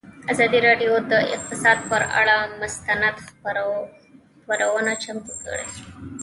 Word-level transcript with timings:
ازادي 0.33 0.59
راډیو 0.67 0.91
د 1.11 1.13
اقتصاد 1.35 1.77
پر 1.89 2.01
اړه 2.19 2.37
مستند 2.61 3.15
خپرونه 3.27 4.91
چمتو 5.03 5.33
کړې. 5.43 5.65